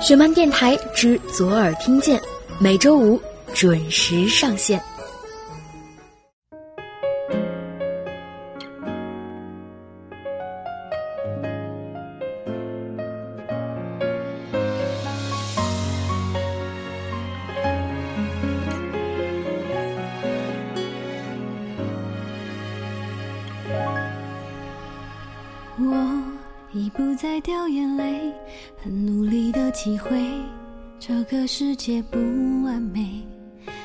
[0.00, 2.20] 雪漫电台之左耳听见，
[2.60, 3.20] 每周五
[3.52, 4.80] 准时上线。
[31.88, 32.18] 界不
[32.64, 33.26] 完美。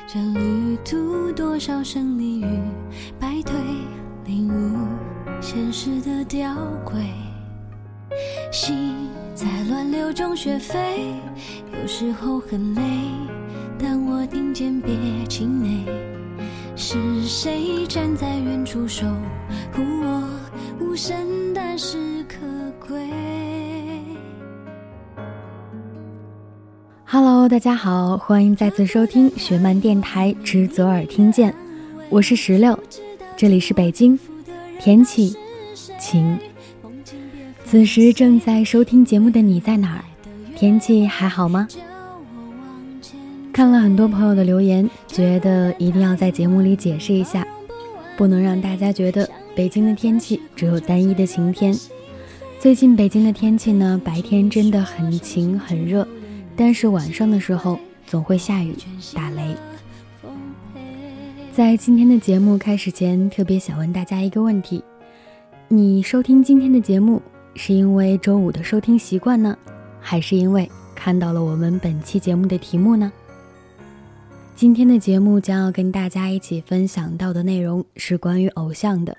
[0.06, 2.60] 这旅途多少胜利与
[3.18, 3.54] 败退，
[4.26, 4.76] 领悟
[5.40, 6.54] 现实的吊
[6.84, 7.00] 诡。
[8.52, 11.14] 心在乱流中学飞，
[11.72, 12.82] 有时候很累，
[13.78, 14.92] 但我听见别
[15.26, 15.86] 气馁。
[16.76, 19.06] 是谁站在远处守
[19.72, 20.28] 护我？
[20.78, 21.16] 无声
[21.54, 22.13] 但是
[27.14, 31.54] Hello，大家好，欢迎再次收听雪漫电台之左耳听见，
[32.10, 32.76] 我是石榴，
[33.36, 34.18] 这里是北京，
[34.80, 35.32] 天气
[35.96, 36.36] 晴。
[37.64, 40.04] 此时正在收听节目的你在哪儿？
[40.56, 41.68] 天气还好吗？
[43.52, 47.46] 看了很多朋友的留言，觉得一定要在节目里解释一下，
[48.16, 51.72] 不能让大家觉得北京的天气只有单一的晴天。
[52.58, 56.04] 最近北京的天气呢，白天真的很晴很热，
[56.56, 58.74] 但是晚上的时候总会下雨
[59.14, 59.56] 打雷。
[61.52, 64.82] 在今天的节目开始前，特别想问大家一个问题：
[65.68, 67.22] 你收听今天的节目
[67.54, 69.56] 是因为周五的收听习惯呢，
[70.00, 73.12] 还是因为看到了我们本期节目的题目呢？
[74.56, 79.16] 今天的节目将要跟大家一起分享到的内容是关于偶像的，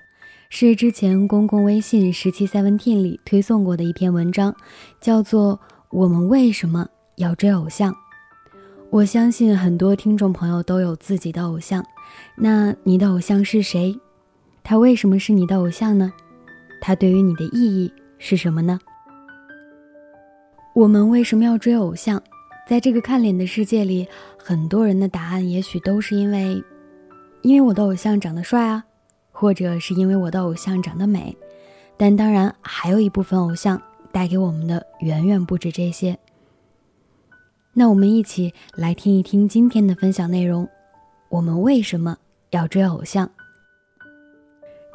[0.48, 4.54] 是之前公共微信十七 Seventeen 里推送过的一篇文章，
[5.00, 5.56] 叫做
[5.90, 6.86] 《我们为什么
[7.16, 7.92] 要追偶像》。
[8.90, 11.84] 我相信很多听众朋友都有自己的偶像，
[12.36, 13.98] 那你的偶像是谁？
[14.62, 16.12] 他为什么是你的偶像呢？
[16.80, 18.78] 他对于你的意义是什么呢？
[20.74, 22.22] 我们为什么要追偶像？
[22.68, 24.06] 在这个看脸的世界里，
[24.36, 26.62] 很多人的答案也许都是因为，
[27.42, 28.84] 因为我的偶像长得帅啊，
[29.30, 31.36] 或者是因为我的偶像长得美。
[31.96, 33.80] 但当然，还有一部分偶像
[34.12, 36.18] 带给我们的远远不止这些。
[37.78, 40.66] 那我们一起来听一听今天的分享内容：
[41.28, 42.16] 我们为什么
[42.50, 43.28] 要追偶像？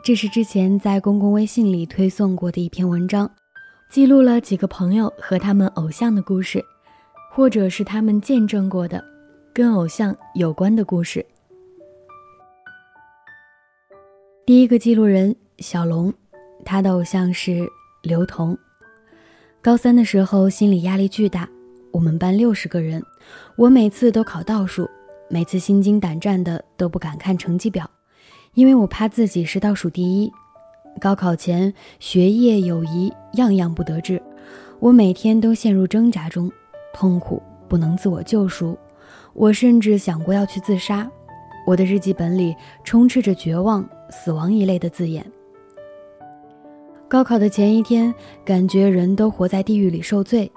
[0.04, 3.30] 这是之前在公共微信里推送过的一篇文章，
[3.92, 6.64] 记录了几个朋友和他们偶像的故事。
[7.34, 9.02] 或者是他们见证过的
[9.54, 11.26] 跟偶像有关的故事。
[14.46, 16.14] 第一个记录人小龙，
[16.66, 17.66] 他的偶像是
[18.02, 18.58] 刘同。
[19.62, 21.48] 高三的时候，心理压力巨大，
[21.92, 23.04] 我们班六十个人，
[23.56, 24.90] 我每次都考倒数，
[25.30, 27.90] 每次心惊胆战的都不敢看成绩表，
[28.54, 30.32] 因为我怕自己是倒数第一。
[31.00, 34.22] 高考前，学业、友谊样样不得志，
[34.80, 36.52] 我每天都陷入挣扎中。
[36.94, 38.78] 痛苦不能自我救赎，
[39.34, 41.10] 我甚至想过要去自杀。
[41.66, 45.26] 我的日记本里充斥着绝望、死亡一类的字眼。
[47.08, 48.14] 高考的前一天，
[48.44, 50.52] 感觉人都活在地狱里受罪，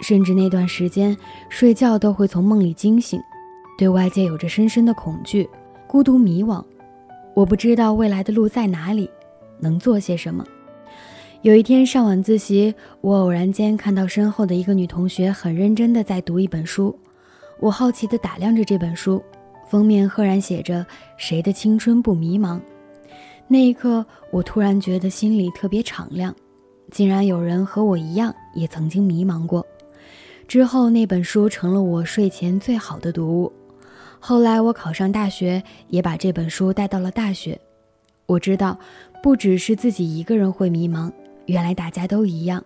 [0.00, 1.16] 甚至那段时间
[1.48, 3.20] 睡觉都会从梦里惊醒，
[3.78, 5.48] 对外界有着深深的恐惧、
[5.86, 6.64] 孤独、迷惘。
[7.34, 9.08] 我不知道未来的路在哪里，
[9.58, 10.44] 能做些什么。
[11.42, 16.94] 有一天上晚自习，我偶然间看到身后的一个女同学很认真地在读一本书，
[17.60, 19.22] 我好奇地打量着这本书，
[19.66, 20.84] 封面赫然写着
[21.16, 22.60] “谁的青春不迷茫”。
[23.48, 26.34] 那一刻，我突然觉得心里特别敞亮，
[26.90, 29.64] 竟然有人和我一样也曾经迷茫过。
[30.50, 33.52] 之后，那本书成了我睡前最好的读物。
[34.18, 37.56] 后来我考上大学，也把这本书带到了大学。
[38.26, 38.76] 我知道，
[39.22, 41.08] 不只是自己一个人会迷茫。
[41.46, 42.60] 原来大家都一样，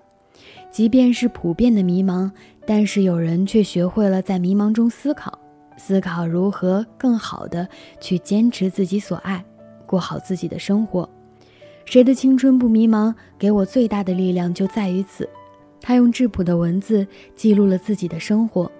[0.70, 2.30] 即便是普遍的迷茫，
[2.66, 5.38] 但是有人却学会了在迷茫中思考，
[5.76, 7.68] 思考如何更好的
[8.00, 9.44] 去坚持自己所爱，
[9.84, 11.06] 过好自己的生活。
[11.84, 13.14] 谁的青春不迷茫？
[13.38, 15.28] 给我最大的力量就在于此。
[15.86, 18.72] 他用质朴的文字记录了自己的生活，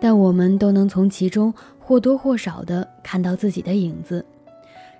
[0.00, 4.26] 但我们都能从其中或多或少的看到自己的影子。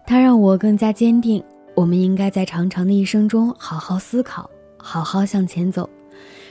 [0.06, 1.42] 他让我更加坚定。
[1.74, 5.90] 我们应该在长长的一生中好好思考，好好向前走。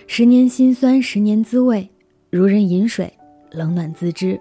[0.08, 1.90] 十年辛酸，十年滋味，
[2.30, 3.12] 如人饮水，
[3.52, 4.38] 冷暖自知。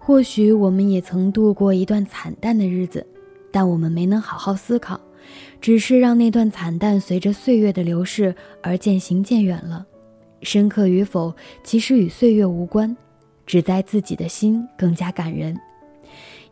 [0.00, 3.06] 或许我们也曾度过一段惨淡的日子，
[3.52, 5.00] 但我们没能好好思考，
[5.60, 9.86] 只是让那段惨淡随着岁月的流逝而渐行渐远了。
[10.42, 11.34] 深刻与否
[11.64, 12.96] 其实与岁月无关，
[13.46, 15.58] 只在自己的心更加感人。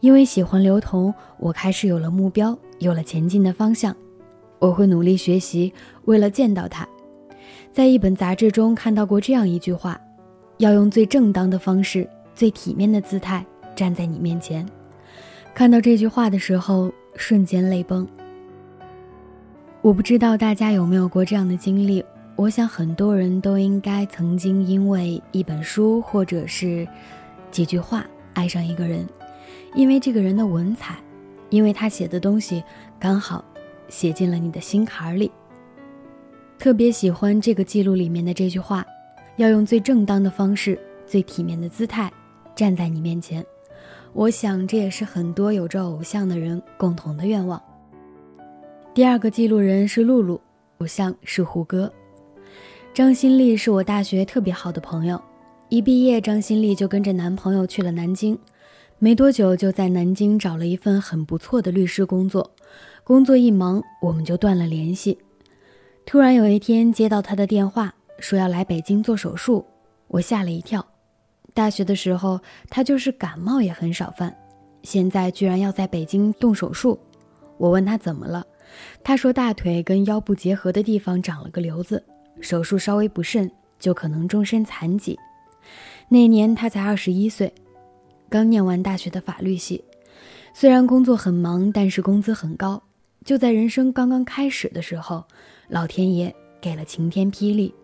[0.01, 3.95] 因为喜欢刘同，我开始有了目标，有了前进的方向。
[4.59, 5.73] 我会努力学习，
[6.07, 6.89] 为了见到他。
[7.73, 10.01] 在一本杂志中看到过这样一句话：
[10.59, 13.45] 要用最正当的方式、最体面的姿态
[13.77, 14.67] 站在你面前。
[15.55, 18.07] 看到这句话的时候，瞬间泪崩。
[19.85, 22.03] 我不知道大家有没有过这样的经历，
[22.37, 26.89] 我想很多人都应该曾经因为一本书或者是
[27.51, 29.07] 几句话爱上一个人，
[29.75, 30.97] 因为这个人的文采，
[31.51, 32.65] 因为他写的东西
[32.99, 33.45] 刚好
[33.91, 35.31] 写进了你的心坎里。
[36.59, 38.87] 特别喜欢这个记录里面的这句话：
[39.37, 42.11] 要用最正当的方式、最体面的姿态
[42.57, 43.45] 站在你面前。
[44.15, 47.63] 我想这也是很多有着偶像的人共同的愿望。
[48.95, 50.41] 第二个记录人是露露，
[50.79, 51.93] 偶像是胡歌。
[52.95, 55.21] 张新丽是我大学特别好的朋友，
[55.69, 58.39] 一毕业，张新丽就跟着男朋友去了南京，
[59.01, 62.49] 没多久就在南京找了一份很不错的律师工作。
[63.03, 65.19] 工作一忙，我们就断了联系。
[66.07, 69.67] 突然有一天接到他的电话，说要来北京做手术，
[70.07, 70.87] 我吓了一跳。
[71.53, 72.39] 大学的时候
[72.71, 74.33] 他就是感冒也很少犯，
[74.85, 76.97] 现在居然要在北京动手术。
[77.59, 78.47] 我问他怎么了。
[79.03, 82.03] 他说：“大腿跟腰部结合的地方长了个瘤子，
[82.41, 85.19] 手术稍微不慎，就可能终身残疾。”
[86.09, 87.53] 那年他才二十一岁，
[88.29, 89.83] 刚念完大学的法律系。
[90.53, 92.83] 虽然工作很忙，但是工资很高。
[93.25, 95.25] 就在人生刚刚开始的时候，
[95.69, 97.75] 老天爷给了晴天霹雳。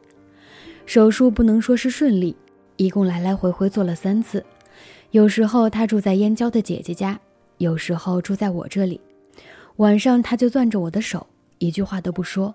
[0.84, 2.36] 手术不能说是顺利，
[2.76, 4.44] 一共来来回回做了三次。
[5.12, 7.18] 有时候他住在燕郊的姐姐家，
[7.58, 9.00] 有时候住在我这里。
[9.80, 12.54] 晚上，他就攥着我的手，一句话都不说。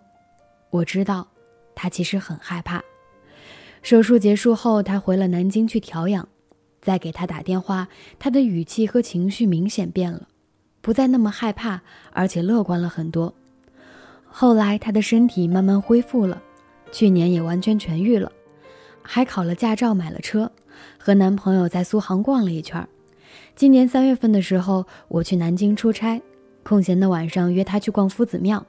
[0.70, 1.28] 我知道，
[1.74, 2.84] 他其实很害怕。
[3.82, 6.28] 手术结束后，他回了南京去调养。
[6.84, 7.88] 再给他打电话，
[8.20, 10.28] 他的语气和情绪明显变了，
[10.82, 11.82] 不再那么害怕，
[12.12, 13.34] 而且乐观了很多。
[14.28, 16.40] 后来，他的身体慢慢恢复了，
[16.92, 18.32] 去年也完全痊愈了，
[19.02, 20.52] 还考了驾照，买了车，
[21.00, 22.88] 和男朋友在苏杭逛了一圈。
[23.56, 26.22] 今年三月份的时候，我去南京出差。
[26.68, 28.66] 空闲的晚上约他去逛夫子庙，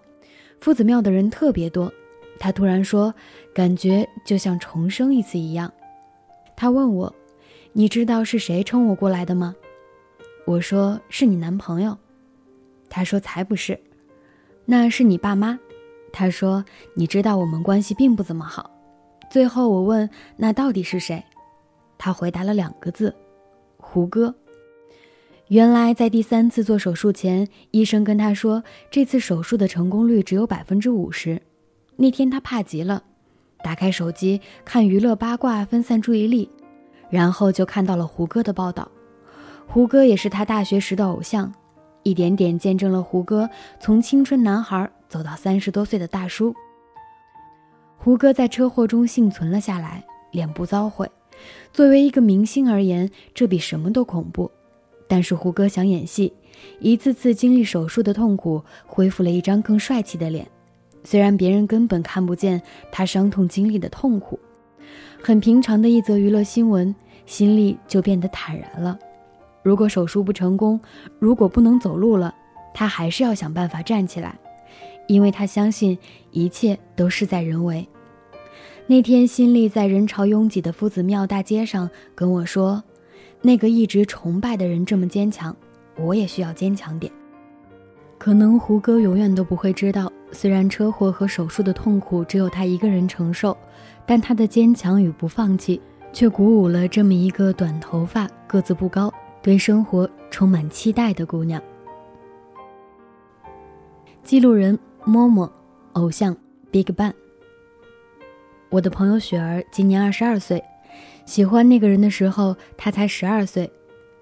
[0.60, 1.90] 夫子庙的人特别多。
[2.38, 3.12] 他突然说，
[3.54, 5.72] 感觉就像重生一次一样。
[6.54, 7.14] 他问我
[7.72, 9.56] ：“你知道是谁称我过来的吗？”
[10.44, 11.96] 我说：“是你男朋友。”
[12.90, 13.80] 他说：“才不是，
[14.66, 15.58] 那是你爸妈。”
[16.12, 16.62] 他说
[16.92, 18.70] ：“你知道我们关系并不怎么好。”
[19.30, 21.24] 最后我问：“那到底是谁？”
[21.96, 23.14] 他回答了两个字
[23.78, 24.34] ：“胡歌。”
[25.48, 31.40] 原来在第三次做手术前，医生跟他说，这次手术的成功率只有百分之五十。
[31.94, 33.04] 那天他怕极了，
[33.62, 36.50] 打开手机看娱乐八卦，分散注意力，
[37.08, 38.90] 然后就看到了胡歌的报道。
[39.68, 41.54] 胡歌也是他大学时的偶像，
[42.02, 43.48] 一点点见证了胡歌
[43.78, 46.52] 从青春男孩走到三十多岁的大叔。
[47.96, 51.08] 胡歌在车祸中幸存了下来，脸部遭毁。
[51.72, 54.50] 作为一个明星而言，这比什么都恐怖。
[55.08, 56.32] 但是胡歌想演戏，
[56.80, 60.46] 一次次经历手术的痛苦，恢复了一张更帅气的脸。
[61.04, 62.60] 虽然别人根本看不见
[62.90, 64.38] 他伤痛经历的痛苦，
[65.22, 66.94] 很平常的一则娱乐新闻，
[67.26, 68.98] 心里就变得坦然了。
[69.62, 70.80] 如果手术不成功，
[71.18, 72.34] 如果不能走路了，
[72.74, 74.36] 他还是要想办法站起来，
[75.06, 75.96] 因为他相信
[76.32, 77.86] 一切都事在人为。
[78.88, 82.82] 那天，新力在人潮拥挤的夫子庙大街上跟我说。
[83.46, 85.56] 那个一直崇拜的人这么坚强，
[85.94, 87.12] 我也需要坚强点。
[88.18, 93.56] 可能胡歌永远都不会知道，虽然车祸和手术的痛苦只有他一个人承受，
[94.04, 95.80] 但他的坚强与不放弃，
[96.12, 101.62] 却鼓舞了这么一个短头发、个子不高、对生活充满期待的姑娘。
[104.24, 105.48] 记录人：摸摸，
[105.92, 106.36] 偶像
[106.72, 107.12] ：BigBang。
[108.70, 110.60] 我的朋友雪儿今年二十二岁。
[111.26, 113.68] 喜欢那个人的时候，他才十二岁，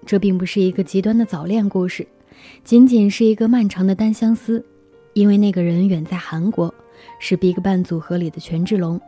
[0.05, 2.05] 这并不是一个极端的早恋故事，
[2.63, 4.65] 仅仅是一个漫长的单相思。
[5.13, 6.73] 因为那个人远在韩国，
[7.19, 8.99] 是 BigBang 组合里的权志龙。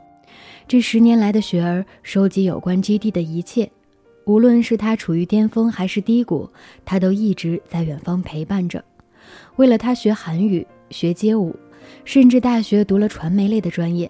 [0.67, 3.69] 这十年来的雪儿收集有关 GD 的一切，
[4.25, 6.49] 无论是他处于巅峰还是低谷，
[6.85, 8.81] 他都一直在远方陪伴着。
[9.57, 11.53] 为了他学韩语、学街舞，
[12.05, 14.09] 甚至大学读了传媒类的专业。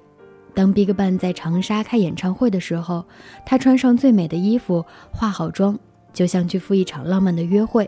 [0.58, 3.06] 当 BigBang 在长沙开演唱会的时候，
[3.46, 5.78] 他穿上最美的衣服，化好妆，
[6.12, 7.88] 就像去赴一场浪漫的约会。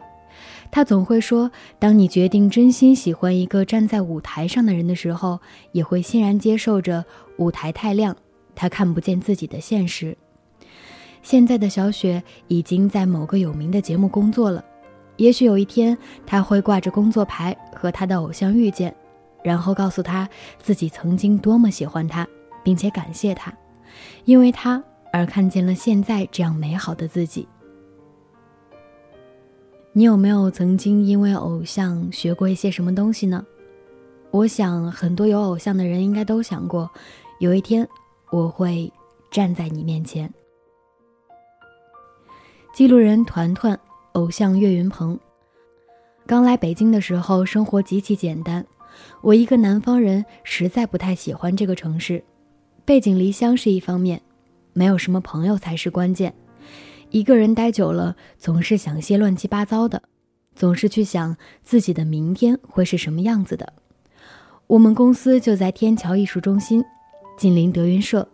[0.69, 1.49] 他总会说
[1.79, 5.39] ：“当你决定真心喜欢一个站在舞台上的人的时候，
[5.71, 7.03] 也会欣然接受着
[7.39, 8.15] 舞台太亮，
[8.53, 10.15] 他看不见自己的现实。
[11.23, 14.63] 现在的小雪已经在某个有名的节目工作了，
[15.17, 18.95] 也许有一天他会挂着工作牌和他的偶像遇见，
[19.43, 20.29] 然后告诉他
[20.61, 22.27] 自己曾经多么喜欢他，
[22.63, 23.53] 并且感谢他，
[24.25, 27.47] 因为他而看见了现在这样美好的自己。
[29.91, 33.45] 你有没有曾经因为偶像学过一些什么东西呢？
[34.31, 36.89] 我想很多有偶像的人应该都想过，
[37.39, 37.87] 有一天
[38.29, 38.91] 我会
[39.31, 40.31] 站在你面前。
[42.71, 43.77] 记录人团团，
[44.11, 45.19] 偶像岳云鹏。
[46.27, 48.63] 刚来北京的时候，生活极其简单。
[49.21, 52.23] 我一个南方人，实在不太喜欢这个城市。
[52.89, 54.19] 背井离乡是一方面，
[54.73, 56.33] 没有什么朋友才是关键。
[57.11, 60.01] 一个人待久了，总是想些乱七八糟的，
[60.55, 63.73] 总是去想自己的明天会是什么样子的。
[64.65, 66.83] 我们公司就在天桥艺术中心，
[67.37, 68.27] 紧邻德云社。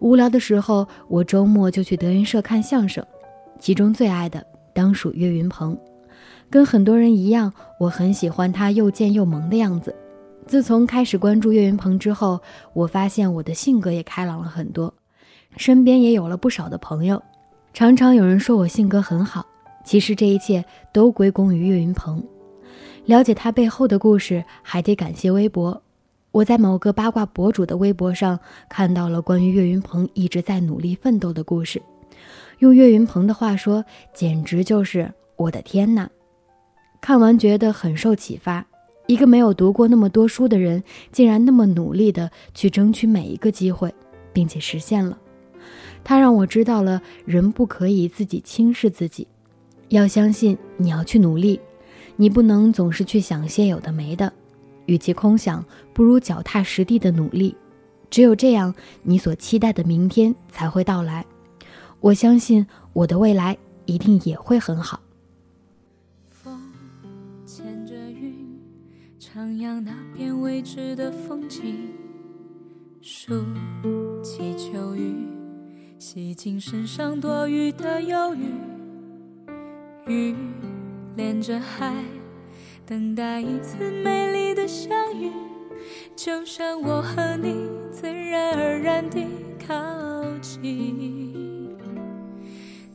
[0.00, 3.06] 无聊的时候，我周末就去德云社看相声。
[3.60, 4.44] 其中最爱的
[4.74, 5.78] 当属岳云鹏，
[6.50, 9.94] 跟很多人一样，我很喜欢他又贱又萌的样子。
[10.46, 12.40] 自从开始关注岳云鹏之后，
[12.74, 14.92] 我发现我的性格也开朗了很多，
[15.56, 17.22] 身边也有了不少的朋友。
[17.72, 19.46] 常常有人说我性格很好，
[19.84, 22.22] 其实这一切都归功于岳云鹏。
[23.06, 25.82] 了解他背后的故事，还得感谢微博。
[26.32, 31.80] 我在某个八卦博主的微博上看到了关于岳云鹏一直在努力奋斗的故事。
[32.58, 36.08] 用岳云鹏的话说，简直就是我的天呐！
[37.00, 38.64] 看完觉得很受启发。
[39.06, 43.92] 一个没有读过那么多书的人，竟然那么努力的去争取每一个机会，
[44.32, 45.18] 并且实现了。
[46.04, 49.26] 他让我知道了，人不可以自己轻视自己，
[49.88, 51.60] 要相信你要去努力，
[52.16, 54.32] 你不能总是去想些有的没的。
[54.86, 57.54] 与其空想，不如脚踏实地的努力。
[58.10, 61.24] 只有这样，你所期待的明天才会到来。
[62.00, 63.56] 我相信我的未来
[63.86, 65.00] 一定也会很好。
[69.34, 71.88] 徜徉那片未知的风景。
[73.00, 73.42] 数
[74.22, 75.26] 起秋雨，
[75.98, 78.52] 洗净身上多余的忧郁。
[80.06, 80.36] 雨
[81.16, 81.94] 连着海，
[82.84, 85.30] 等待一次美丽的相遇。
[86.14, 89.26] 就像我和你自然而然地
[89.66, 89.74] 靠
[90.42, 91.31] 近。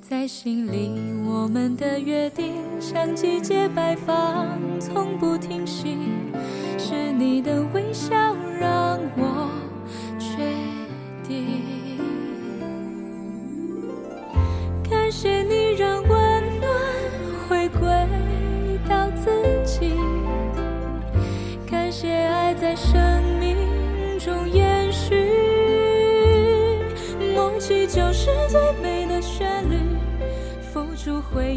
[0.09, 0.89] 在心里，
[1.25, 4.47] 我们的约定像季节摆放，
[4.79, 5.97] 从不停息。
[6.77, 8.15] 是你的微笑
[8.57, 9.49] 让我
[10.17, 10.37] 确
[11.27, 11.61] 定。
[14.89, 16.09] 感谢你让温
[16.61, 16.71] 暖
[17.49, 17.89] 回归
[18.87, 19.29] 到自
[19.65, 19.91] 己，
[21.69, 22.97] 感谢爱在生
[23.41, 23.57] 命
[24.17, 24.49] 中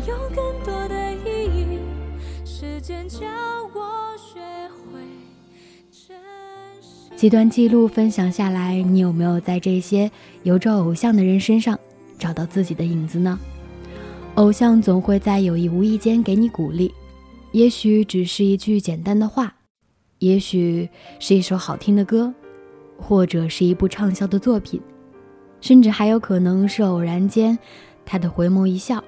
[0.06, 1.78] 有更多的意义。
[2.44, 3.26] 时间教
[3.74, 4.40] 我学
[4.84, 5.00] 会
[7.16, 10.10] 几段记录分享下来，你有没有在这些
[10.42, 11.78] 有着偶像的人身上
[12.18, 13.38] 找到自己的影子呢？
[14.36, 16.94] 偶像总会在有意无意间给你鼓励，
[17.52, 19.54] 也许只是一句简单的话，
[20.20, 20.88] 也许
[21.18, 22.32] 是一首好听的歌，
[22.96, 24.80] 或者是一部畅销的作品，
[25.60, 27.58] 甚至还有可能是偶然间
[28.06, 29.02] 他的回眸一笑。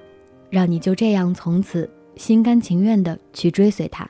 [0.53, 4.07] 让你就这样从此心甘情愿的去追随他。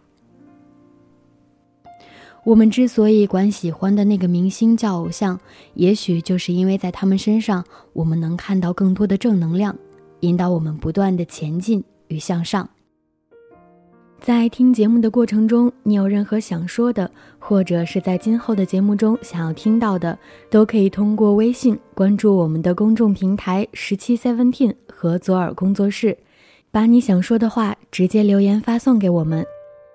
[2.43, 5.39] 我们之所以管喜欢的那个明星叫偶像，
[5.75, 9.73] 也许就是因为在他们身上，我们能看到更多的正能量，
[10.19, 12.69] 引导我们不断的前进与向上。
[14.19, 17.09] 在听节目的过程中，你有任何想说的，
[17.39, 20.19] 或者是在今后的节目中想要听到的，
[20.49, 26.17] 都可以通过微信关注我们的公众平台十七 seventeen 和左耳工作室。
[26.73, 29.45] 把你想说的话直接留言发送给我们，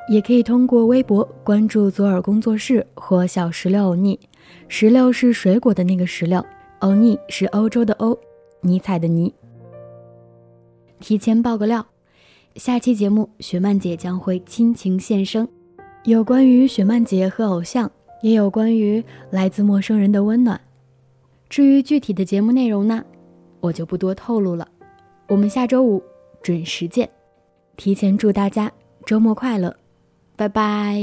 [0.09, 4.17] 也可以通过微博关注左耳工作室或小石榴欧尼。
[4.69, 6.41] 石榴是水果的那个石榴，
[6.79, 8.17] 欧尼是欧洲的欧，
[8.61, 9.35] 尼采的尼。
[11.01, 11.85] 提前爆个料，
[12.55, 15.49] 下期节目雪漫姐将会亲情现身，
[16.05, 17.91] 有关于雪漫姐和偶像，
[18.23, 20.61] 也有关于来自陌生人的温暖。
[21.49, 23.05] 至于具体的节目内容呢，
[23.59, 24.69] 我就不多透露了。
[25.27, 26.01] 我们下周五。
[26.49, 27.07] 准时见，
[27.77, 28.73] 提前祝大家
[29.05, 29.77] 周末快乐，
[30.35, 30.99] 拜拜。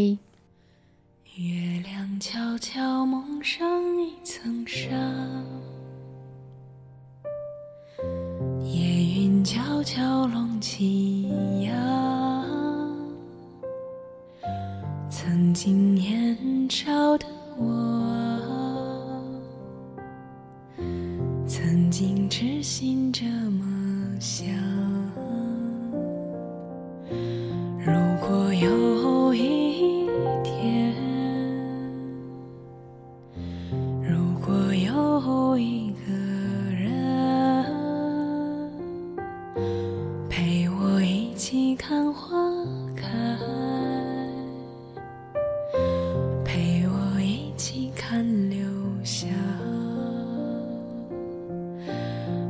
[1.35, 3.63] 月亮悄悄蒙上
[4.01, 4.89] 一层纱，
[8.63, 11.14] 夜云悄悄隆起
[41.77, 42.37] 看花
[42.95, 43.07] 开
[46.43, 48.59] 陪我一起看流
[49.03, 49.27] 霞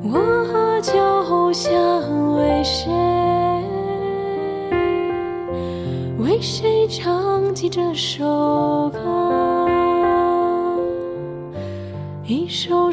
[0.03, 1.74] 我就像
[2.38, 2.91] 为谁
[6.20, 9.67] 为谁唱起这首歌
[12.25, 12.85] 一首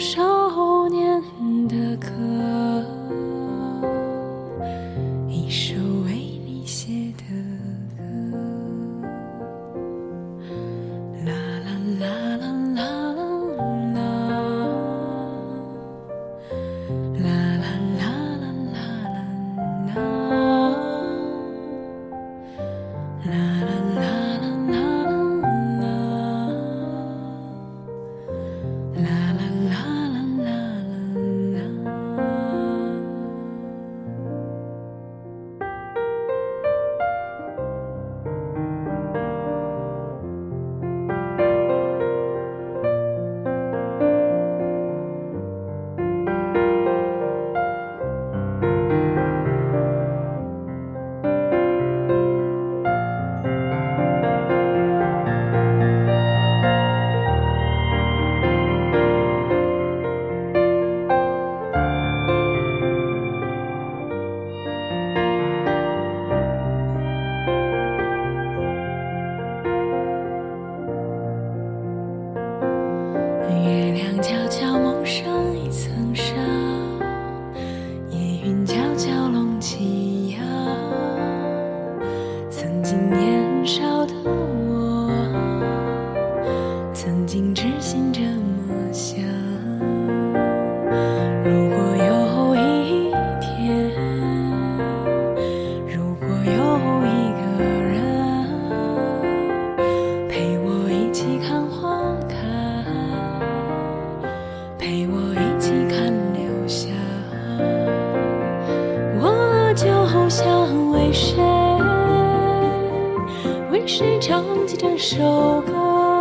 [84.06, 84.41] 的。